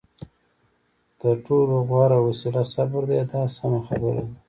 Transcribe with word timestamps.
تر 1.19 1.35
ټولو 1.45 1.75
غوره 1.89 2.17
وسله 2.25 2.61
صبر 2.73 3.01
دی 3.09 3.19
دا 3.31 3.41
سمه 3.57 3.79
خبره 3.87 4.21
ده. 4.27 4.35